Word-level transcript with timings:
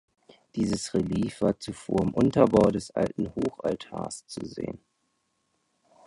Dieses 0.55 0.95
Relief 0.95 1.43
war 1.43 1.59
zuvor 1.59 2.01
im 2.01 2.11
Unterbau 2.15 2.71
des 2.71 2.89
alten 2.89 3.31
Hochaltars 3.35 4.25
zu 4.25 4.43
sehen. 4.43 4.83